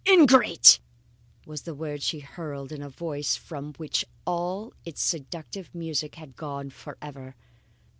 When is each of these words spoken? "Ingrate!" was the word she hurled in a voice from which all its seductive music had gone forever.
"Ingrate!" 0.07 0.79
was 1.45 1.61
the 1.61 1.75
word 1.75 2.01
she 2.01 2.21
hurled 2.21 2.71
in 2.71 2.81
a 2.81 2.89
voice 2.89 3.35
from 3.35 3.75
which 3.75 4.03
all 4.25 4.73
its 4.83 5.03
seductive 5.03 5.75
music 5.75 6.15
had 6.15 6.35
gone 6.35 6.71
forever. 6.71 7.35